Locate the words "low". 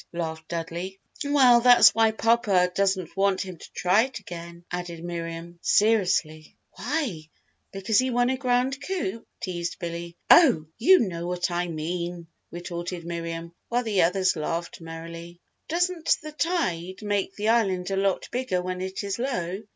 19.19-19.61